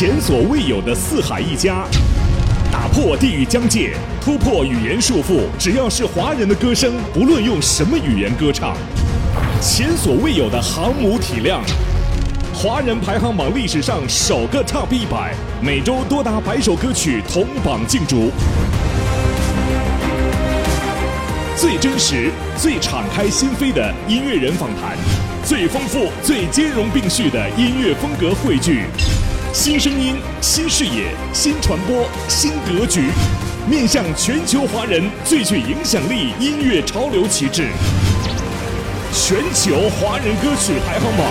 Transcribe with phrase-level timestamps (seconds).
[0.00, 1.84] 前所未有的四海一家，
[2.72, 5.42] 打破地域疆界，突破语言束缚。
[5.58, 8.74] 只要是华人的歌声，不论用什么语言歌唱，
[9.60, 11.62] 前所未有的航母体量。
[12.54, 18.30] 华人排行榜历史上首个 Top 一百，每周多达百首歌曲同榜竞逐。
[21.54, 24.96] 最真实、最敞开心扉的音乐人访谈，
[25.44, 28.84] 最丰富、最兼容并蓄的音乐风格汇聚，
[29.52, 33.10] 新声音、新视野、新传播、新格局，
[33.68, 37.66] 面向全球华人最具影响力音乐潮流旗帜——
[39.12, 41.26] 全球华人歌曲排行榜。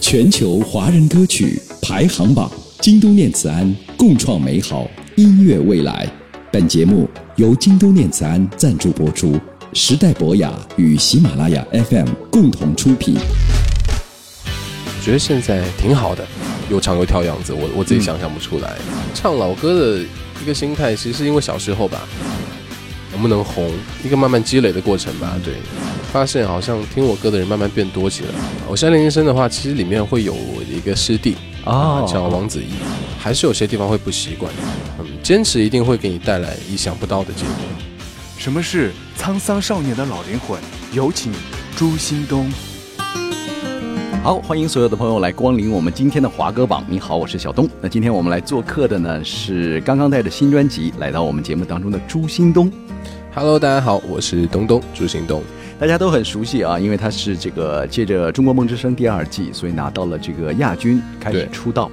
[0.00, 2.48] 全球华人歌曲排行榜，
[2.80, 6.08] 京都念慈庵共创美好音乐未来。
[6.52, 9.36] 本节目由京都念慈庵赞助播出，
[9.72, 13.16] 时代博雅与喜马拉雅 FM 共同出品。
[15.04, 16.26] 我觉得现在挺好的，
[16.70, 18.74] 又唱又跳样子，我我自己想象不出来。
[19.12, 20.02] 唱老歌的
[20.42, 22.08] 一个心态，其实是因为小时候吧，
[23.12, 23.70] 能不能红，
[24.02, 25.38] 一个慢慢积累的过程吧。
[25.44, 25.56] 对，
[26.10, 28.30] 发现好像听我歌的人慢慢变多起来。
[28.66, 32.70] 我山林医生的话，其实里面会有我的一个师弟啊，叫王子怡，
[33.18, 34.50] 还是有些地方会不习惯。
[35.00, 37.54] 嗯，坚持一定会给你带来意想不到的结果。
[38.38, 40.58] 什么是沧桑少年的老灵魂？
[40.94, 41.30] 有请
[41.76, 42.50] 朱新东。
[44.24, 46.82] 好，欢迎所有的朋友来光临我们今天的华歌榜。
[46.88, 47.68] 你好，我是小东。
[47.82, 52.72] 那今天我们来做客的呢是刚刚带着新专辑来到我们节目当中的朱新东。
[53.34, 55.42] Hello，大家好，我是东东朱新东。
[55.78, 61.90] 大家都很熟悉啊，因为他是这个借着《中国梦之声》第二季，所以拿到了这个亚军，开始出道。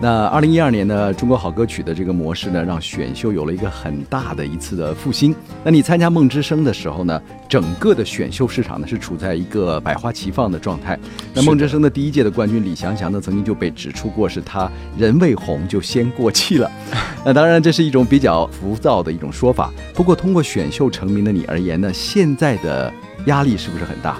[0.00, 5.34] 那二零一二年呢，中国好歌曲的这个模式呢，让选秀有了一个很大的一次的复兴。
[5.64, 10.96] 那你参加梦之声的时候呢，整个的选秀市场呢是处在一个百花齐放的状态。
[11.34, 16.70] 那梦之声的第一届的冠军李祥祥呢，曾经就被指出过是他人未红就先过气了。
[17.26, 19.72] 那当然这是一种比较浮躁的一种说法。
[19.94, 22.92] 不过通过选秀成名的你而言呢，现在的
[23.26, 24.16] 压力是不是很大？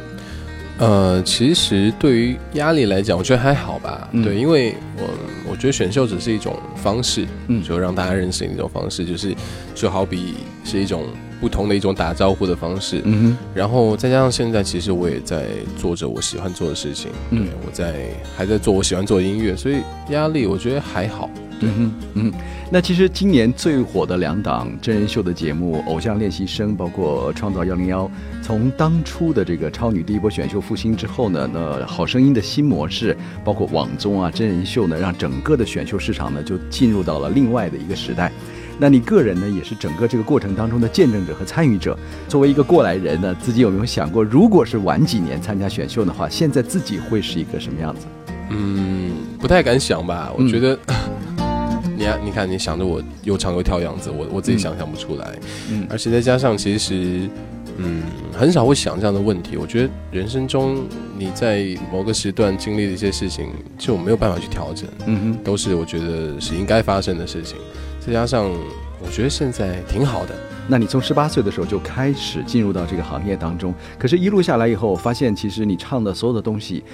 [0.79, 4.09] 呃，其实对于压力来讲，我觉得还好吧。
[4.13, 5.09] 对，因为我
[5.51, 9.35] 我觉得选秀只是一种方式，嗯，就让大家认识你一种方式，就是
[9.75, 10.35] 就好比
[10.65, 11.05] 是一种
[11.41, 13.03] 不同的一种打招呼的方式。
[13.05, 13.39] 嗯哼。
[13.55, 15.47] 然后再加上现在，其实我也在
[15.77, 17.95] 做着我喜欢做的事情，对我在
[18.37, 21.29] 还在做我喜欢做的音乐，所以压力我觉得还好。
[21.61, 22.33] 嗯哼，嗯，
[22.71, 28.05] 那其实今年最火的两档真人秀的节目《偶像练习生》，包括《创造幺零幺》，
[28.43, 38.31] 从当初的这个超女第一波选秀复兴之后呢，那好声音的新模式，包括网综啊、真人秀呢，让整个的选秀市场呢就进入到了另外的一个时代。
[38.81, 41.99] 那你个人呢，也是整个这个过程当中的见证者和参与者。
[42.29, 48.07] 作为一个过来人呢，自己有没有想过，如果是晚几年参加选秀的话，现在自己会是一个什么样子？
[48.51, 50.33] 嗯，不太敢想吧。
[50.39, 50.79] 我觉得。
[52.17, 55.39] 你看，你想着我又唱又跳样子，我我自己想象不出来。
[55.71, 57.29] 嗯，而且再加上，其实，
[57.77, 58.03] 嗯，
[58.33, 59.57] 很少会想这样的问题。
[59.57, 60.85] 我觉得人生中
[61.17, 64.89] 你在某个时段经历的一些事情，就没有办法去调整。
[65.07, 67.59] 嗯哼，都是我觉得是应该发生的事情。
[68.01, 68.51] 再加上，
[69.03, 70.35] 我觉得现在挺好的。
[70.71, 76.85] 那你从十八岁的时候就开始进入到这个行业当中，可是，一路下来以后，发现其实你唱的所有的东西。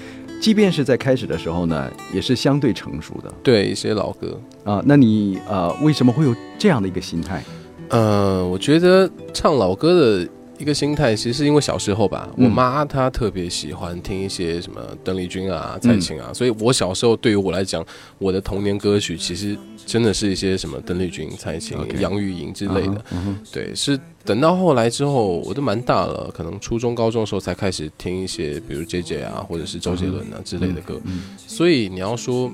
[0.45, 3.33] 即便是在开始的时候呢，也是相对成熟的。
[3.43, 7.43] 对一些老歌啊，那你呃为什么会有这样的一个心态？
[7.89, 10.29] 呃，我觉得唱老歌的
[10.59, 17.85] 一个心态，其实是因为小时候吧，我妈她特别喜欢听一些什么邓丽君啊、蔡琴啊，所以我小时候对于我来讲，
[18.19, 23.05] 我的童年歌曲其实真的是一些什么邓丽君、蔡琴、杨钰莹之类的。
[23.53, 23.99] 对，是。
[24.25, 30.99] 等到后来之后，我都蛮大了，可能初中、高中的时候才开始听一些，比如 J J 啊，或者是周杰伦啊之类的歌。
[31.47, 32.51] 所以你要说，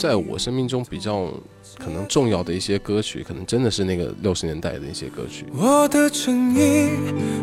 [0.00, 1.30] 在我生命中比较
[1.78, 5.44] 可能重要的一些歌曲，可能真的是那个六十年代的一些歌曲。
[5.52, 6.88] 我的衬衣，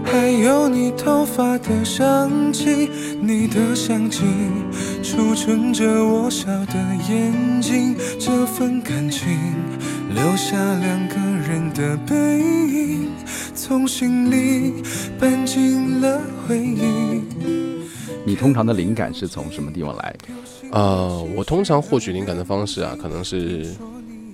[0.04, 2.90] 还有你头发的香气，
[3.22, 4.24] 你的香气
[5.04, 6.74] 储存着我笑的
[7.08, 9.38] 眼睛，这份感情
[10.16, 11.16] 留下两个
[11.48, 13.12] 人的背影。
[13.54, 14.82] 从心里
[15.20, 17.57] 搬进了回忆。
[18.28, 20.16] 你通常的灵感是从什么地方来？
[20.74, 23.66] 呃，我通常获取灵感的方式啊，可能是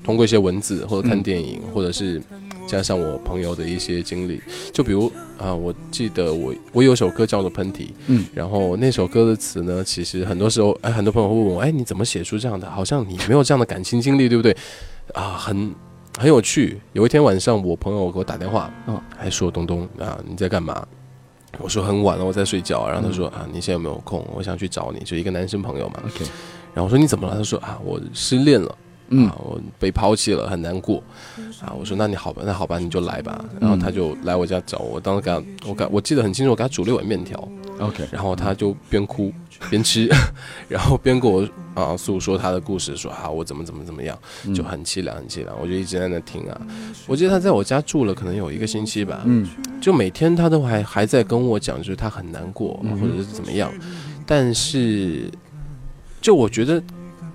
[0.04, 2.20] 通过一些文字，或者看电影，或者是
[2.66, 4.42] 加上我朋友的一些经历。
[4.72, 12.68] 就比如啊，我记得我我有首歌叫做《喷嚏》，嗯，然后那首歌的词呢，其实很多时候，哎，很多朋友会问我，哎，你怎么写出这样的？
[12.68, 14.58] 好像你没有这样的感情经历，对不对？
[15.14, 15.72] 啊，很。
[16.20, 16.80] 很有趣。
[16.94, 20.88] 有一天晚上，我朋友给我打电话，嗯，还说东东啊，你在干嘛？
[21.60, 22.88] 我说很晚了，我在睡觉。
[22.88, 24.26] 然后他说啊，你现在有没有空？
[24.34, 26.00] 我想去找你，就一个男生朋友嘛。
[26.06, 26.26] OK，
[26.74, 27.38] 然后我说你怎么了？
[27.38, 28.76] 他说啊，我失恋了。
[29.14, 31.02] 嗯啊，我被抛弃了，很难过。
[31.62, 33.44] 啊，我说那你好吧，那好吧，你就来吧。
[33.60, 37.38] 然后他就来我家找我，当时给他，我给我记得很清楚，我给他煮了一碗面条
[37.80, 39.32] ，OK，然后他就边哭
[39.70, 40.10] 边吃，
[40.68, 44.18] 然后边跟我啊诉说他的故事，说啊我怎么怎么怎么样，
[44.54, 45.56] 就很凄凉很凄凉。
[45.62, 46.62] 我就一直在那听啊。
[47.08, 49.48] 我记得他在我家住了可能有一个星期吧，嗯，
[49.80, 53.72] 就每天他都还还在跟我讲，就是他很难过或者是怎么样，
[54.26, 55.30] 但是
[56.20, 56.82] 就我觉得。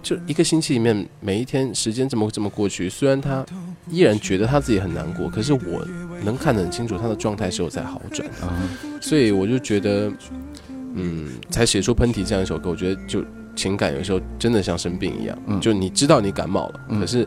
[0.03, 3.45] 就一个星期里面，每一天时间这么这么过去，虽然他
[3.91, 5.87] 依然觉得他自己很难过，可是我
[6.25, 8.49] 能看得很清楚他的状态是有在好转，啊，
[9.01, 10.11] 所以我就觉得，
[10.95, 13.25] 嗯，才写出《喷嚏》这样一首歌，我觉得就
[13.57, 15.61] 情感有时候真的像生病一样，嗯。
[15.61, 17.01] 就你知道你感冒了，嗯。
[17.01, 17.27] 可是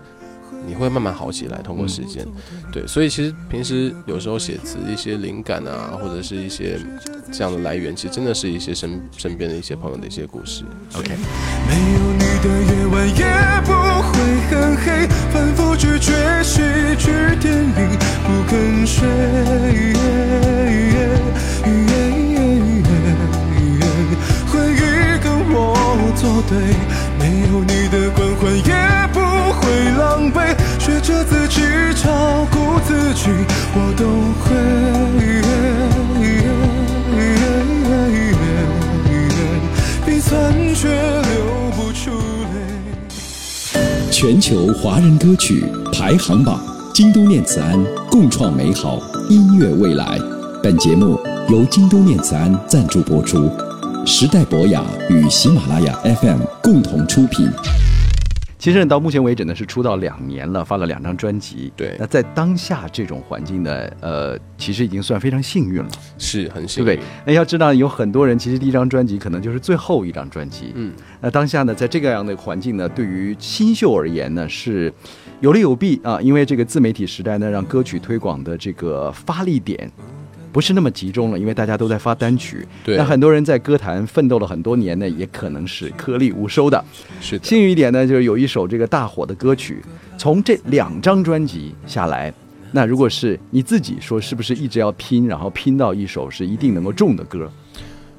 [0.65, 2.25] 你会慢慢好起来，通过时间，
[2.71, 6.79] 对，所以其实平时有时候写词一些灵感啊，或者是一些
[7.31, 10.63] 这样的来源，其实真的是一些身身边的一些朋友的一些故事。
[10.95, 11.09] OK，
[11.67, 13.25] 没有你的夜晚也
[13.65, 13.71] 不
[14.11, 14.13] 会
[14.49, 16.11] 很黑，反复咀嚼
[16.43, 16.61] 戏
[16.97, 19.07] 剧电影，不肯睡。
[24.51, 24.77] 回忆
[25.23, 25.55] 跟我
[26.15, 26.51] 作对，
[27.17, 27.95] 没有你的
[44.21, 46.61] 全球华人歌曲排行榜，
[46.93, 49.01] 京都念慈庵共创美好
[49.31, 50.19] 音乐未来。
[50.61, 51.19] 本节目
[51.49, 53.49] 由京都念慈庵赞助播出，
[54.05, 57.49] 时代博雅与喜马拉雅 FM 共同出品。
[58.61, 61.73] 其实到目前为止呢是出道两年了，发了两张专辑。
[61.75, 67.09] 对那在当下这种环境呢，呃，其实已经算非常幸运了，是很对不对幸运，？
[67.25, 70.73] 那要知道，有很多人其实第一张专辑可能就是最后一张专辑。
[70.75, 74.93] 嗯，那当下呢，在这个样的环境呢，对于新秀而言呢，是
[75.39, 76.21] 有利有弊啊。
[76.21, 79.91] 因为这个自媒体时代呢，让歌曲推广的这个发力点
[80.51, 82.67] 不是那么集中了，因为大家都在发单曲。
[82.83, 86.83] 对那很多人在歌坛奋斗了很多年呢，也可能是颗粒无收的。
[87.19, 89.81] 是的，幸运一点呢，就是有一首这个大火的歌曲，
[90.17, 92.33] 从这两张专辑下来。
[92.73, 97.51] 那如果是你自己说，是不是一直要拼，然后拼到一首是一定能够中的歌？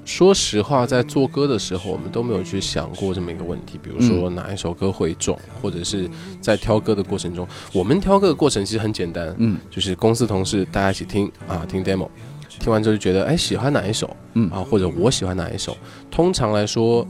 [0.04, 6.10] 说实话，在做歌的时候，我们都没有去想过这么一个问题，比如说哪一首歌会中，或者是
[6.40, 12.08] 在挑歌的过程中，我们挑歌的过程其实很简单，嗯，就是公司同事大家一起听啊，听 demo，
[12.58, 15.76] 听完之后就觉得哎喜欢哪一首，嗯啊，或者我喜欢哪一首。
[16.10, 17.06] 通常来说，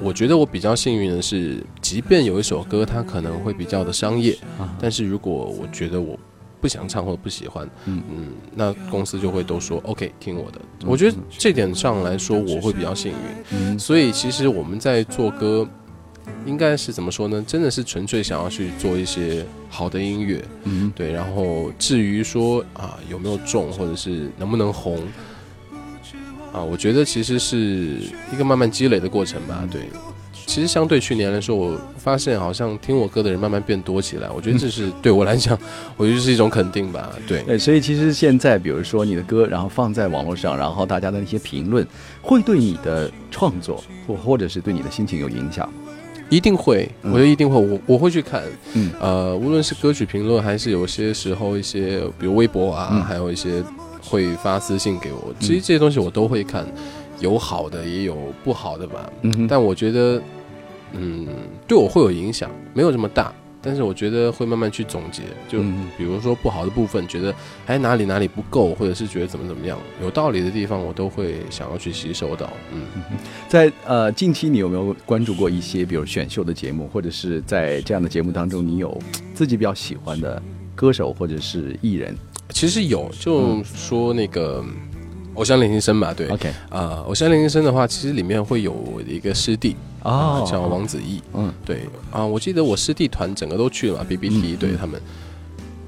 [0.00, 6.16] 我觉得我比较幸运的是，即便有一首歌它可能会比较的商业，啊但是如果我觉得我
[6.60, 10.60] 不想唱或者不喜欢，嗯嗯，那公司就会都说 OK 听我的。
[10.84, 13.18] 我觉得这点上来说，我会比较幸运。
[13.52, 15.66] 嗯所以其实我们在做歌，
[16.44, 17.42] 应该是怎么说呢？
[17.46, 21.12] 真的是纯粹想要去做一些好的音乐，嗯，对。
[21.12, 25.00] 然后至于说啊有没有中，或者是能不能红，
[26.52, 28.00] 啊，我觉得其实是
[28.32, 29.66] 一个慢慢积累的过程吧。
[29.70, 29.82] 对，
[30.48, 35.56] 其实相对去年来说，我发现好像听我歌的人慢慢变多起来，我觉得这是 对我来讲，
[35.98, 37.10] 我觉得是一种肯定吧。
[37.26, 41.86] 对，对，所以其实现在，比如说你的歌，然后放在网络上，然后大家的那些评论，
[42.22, 45.70] 会对你的创作或或者是对你的心情有影响。
[46.30, 47.12] 一定会，嗯。
[47.12, 48.42] 我觉得一定会，我我会去看，
[48.72, 48.90] 嗯。
[48.98, 53.02] 呃，无论是歌曲评论，还是有些时候一些，比如微博啊，嗯。
[53.02, 53.62] 还有一些
[54.02, 56.66] 会发私信给我，其实这些东西我都会看，
[57.20, 60.22] 有好的也有不好的吧，嗯，但我觉得，
[60.92, 61.26] 嗯，
[61.66, 67.34] 对我会有影响，没有这么大，但是我觉得会慢慢去总结，就嗯比如说不好的部分，觉得
[67.66, 72.82] 哎哪里哪里不够，或者是觉得怎么怎么样，有道理的地方，我都会想要去吸收到，嗯。
[73.48, 78.96] 在呃近期，你有没有关注过一些，比如选秀的节目，或者是在这样的节目当中，你有
[79.34, 80.40] 自己比较喜欢的
[80.74, 82.16] 歌手或者是艺人
[82.50, 84.62] 其实有，就说那个
[85.34, 91.52] 《偶像练习生》吧，对，？OK，啊，偶像练习生》的话，其实里面会有一个师弟哦啊，叫王子异，嗯。
[91.64, 95.00] 对啊，我记得我师弟团整个都去了嘛，BBT 嗯对他们。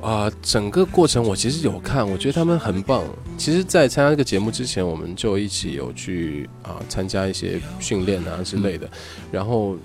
[0.03, 3.05] 啊，整个过程我其实有看，我觉得他们很棒。
[3.37, 8.87] 其实，在参加这个节目之前，我们就一起有去啊参加一些训练啊之类的。
[8.87, 8.91] 嗯
[9.31, 9.77] 然后，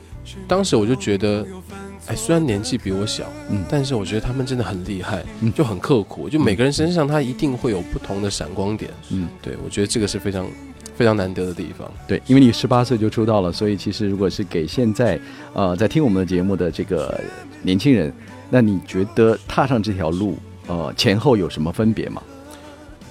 [0.47, 1.45] 当时我就觉得，
[2.07, 3.65] 哎，虽然年纪比我小，嗯。
[3.69, 5.51] 但是我觉得他们真的很厉害，嗯。
[5.53, 8.89] 就很刻苦，就每个人身上他一定会有不同的闪光点。
[9.09, 10.47] 嗯，对我觉得这个是非常
[10.95, 11.91] 非常难得的地方。
[12.07, 15.19] 对，因为你十八岁就出道了，所以其实如果是给现在
[15.53, 17.19] 呃在听我们的节目的这个
[17.61, 18.13] 年轻人，
[18.49, 20.37] 那你觉得踏上这条路，
[20.67, 22.23] 呃前后有什么分别吗？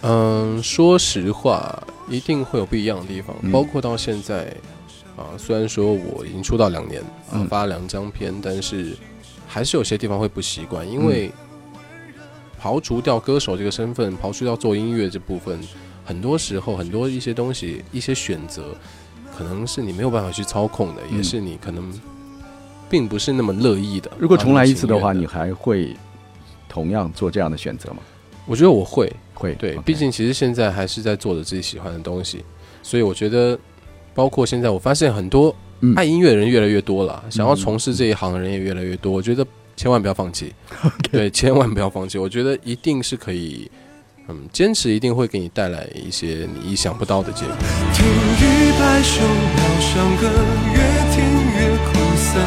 [0.02, 4.54] 嗯，说实话，一定会有不一样的地方，嗯包括到现在
[5.16, 7.00] 啊，虽然说我已经出道两年，
[7.30, 8.96] 啊嗯，发了两张片，但是
[9.46, 11.30] 还是有些地方会不习惯，因为
[12.62, 15.58] 刨除掉歌手这个身份，刨除掉做音乐这部分，
[16.04, 18.76] 很多时候很多一些东西、一些选择，
[19.36, 21.92] 可能是你没有办法去操控的，嗯也是你可能
[22.90, 24.10] 并不是那么乐意的。
[24.18, 25.96] 如果重来一次的话，啊你还会
[26.68, 27.98] 同样做这样的选择吗？
[28.46, 32.44] 我觉得我会，会，对毕竟其实现在还是在做着自己喜欢的东西，
[32.82, 33.58] 所以我觉得，
[34.14, 39.10] 包括现在我发现很多嗯爱音乐的人越来越多了，想要从事这一行的人也越来越多。
[39.10, 39.46] 我觉得
[39.76, 40.52] 千万不要放弃，
[41.10, 42.18] 对，千万不要放弃。
[42.18, 43.70] 我觉得一定是可以，
[44.28, 47.54] 嗯，坚持一定会给你带来一些你意想不到的结果。
[47.92, 50.30] 听一百首疗伤歌，
[50.72, 50.78] 越
[51.12, 51.20] 听
[51.52, 52.40] 越苦涩，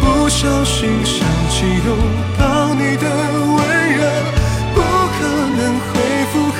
[0.00, 1.96] 不小心想起拥
[2.36, 3.06] 抱你的
[3.46, 3.62] 温
[3.94, 4.02] 热，
[4.74, 5.22] 不可
[5.54, 5.92] 能会
[6.32, 6.58] 复合，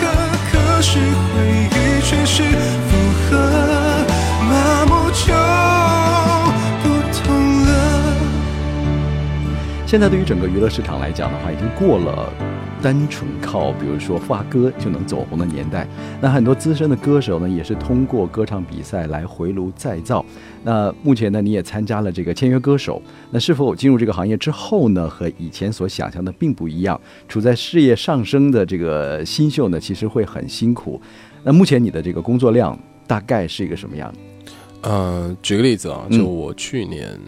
[0.53, 1.35] 可是回
[1.73, 2.89] 忆却是负
[3.29, 3.35] 荷，
[4.39, 5.35] 麻木就
[6.81, 7.25] 不痛
[7.65, 7.69] 了。
[9.85, 12.33] 现在对于整个娱乐市场来讲的话，已经过了
[12.85, 15.89] 单纯靠比如说发歌就能走红的年代。
[16.21, 20.23] 那很多资深的歌手呢，也是通过歌唱比赛来回炉再造。
[20.63, 23.01] 那目前呢，你也参加了这个签约歌手。
[23.31, 27.01] 那是否进入这个行业之后呢，和以前所想象的并不一样？
[27.27, 31.01] 处在事业上升的这个新秀呢，其实会很辛苦。
[31.43, 34.13] 那目前你的这个工作量大概是一个什么样？
[34.83, 37.19] 呃，举个例子啊，就我去年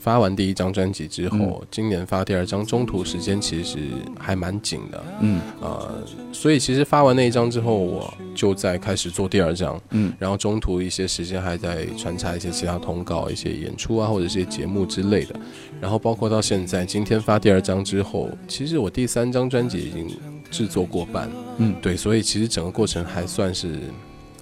[0.00, 1.66] 发完第一张专辑之后，嗯。
[1.70, 3.78] 今年发第二张，中途时间其实
[4.18, 5.04] 还蛮紧的。
[5.20, 5.40] 嗯。
[5.60, 6.02] 呃，
[6.32, 10.12] 所以其实发完那一张之后，我就在开始做第二张，嗯。
[10.18, 15.38] 然后中途一些时间还在穿插一些其他通告、一些演出啊，或者一些节目之类的。
[15.80, 20.08] 然后包括到现在，今天发第二张之后，其实我第三张专辑已经
[20.50, 21.76] 制作过半，嗯。
[21.82, 23.78] 对，所以其实整个过程还算是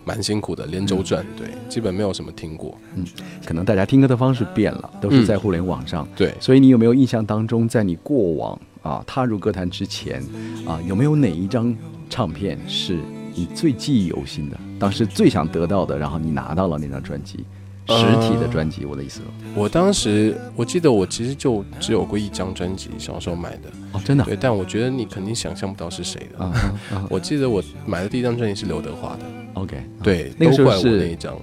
[0.09, 3.05] 蛮辛苦的，连轴转，对，基本没有什么听过，嗯
[3.45, 6.09] 可能大家听歌的方式变了，都是在互联网上。
[6.17, 6.33] 对。
[6.41, 10.23] 所以你有没有印象当中，在你过往啊踏入歌坛之前
[10.67, 11.77] 啊，有没有哪一张
[12.09, 12.99] 唱片是
[13.35, 14.59] 你最记忆犹新的？
[14.79, 17.45] 当时最想得到的，然后你拿到了那张专辑，
[17.89, 19.21] 实体的专辑，我的意思
[19.55, 26.45] 我当时我记得我其实就只有过一张专辑，小时候买的，哦，真的对，但我觉得你肯定想象不到是谁的。
[26.45, 29.25] 啊啊啊 我记得我买的第一张专辑是刘德华的，
[29.55, 31.37] ，OK，啊对，那个时候是那一张，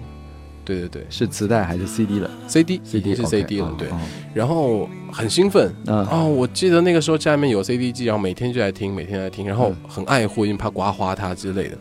[0.63, 3.87] 对对对是磁带还是 CD 了？CD，CD 是 CD 了，啊对。
[3.89, 4.01] 啊
[4.33, 11.77] 然后很兴奋，嗯哦，我记得那个时候家里面有 CD 机，然后每天就在听，每天在听，然后嗯很爱护，因为怕刮花它之类的。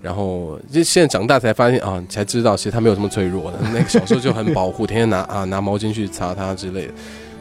[0.00, 3.58] 然后就现在长大才发现啊，才知道其实它没有这么脆弱的。
[3.72, 6.92] 那个小时候就很保护， 天天拿啊拿毛巾去擦它之类的。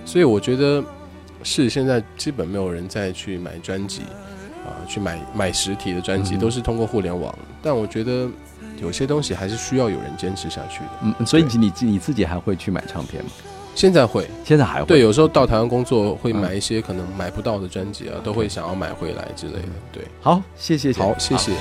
[0.06, 0.84] 所以我觉得
[1.44, 4.02] 是现在基本没有人再去买专辑
[4.68, 7.34] 啊，去买买实体的专辑，嗯都是通过互联网。
[7.62, 8.28] 但我觉得
[8.82, 10.90] 有些东西还是需要有人坚持下去的。
[11.02, 13.32] 嗯，所以对你你自己还会去买唱片吗？
[13.74, 19.70] 现在会，现在还会对，有时候到台湾工作会嗯买一些可能买不到的专辑啊，都会想要买回来之类的。
[19.92, 21.52] 对，好，谢谢，好，谢谢。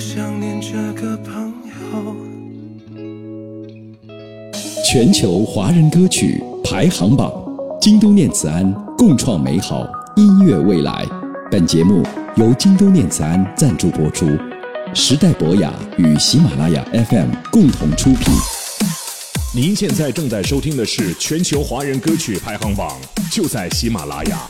[0.00, 1.52] 想念这个朋
[1.92, 2.16] 友。
[4.90, 7.32] 全球华人歌曲排行榜，
[7.80, 9.86] 京都念慈庵共创美好
[10.16, 11.04] 音乐未来。
[11.50, 12.02] 本节目
[12.36, 14.26] 由京都念慈庵赞助播出，
[14.94, 18.32] 时代博雅与喜马拉雅 FM 共同出品。
[19.54, 22.96] 您现在正在收听的是全球华人歌曲排行榜，
[23.32, 24.48] 就在喜马拉雅。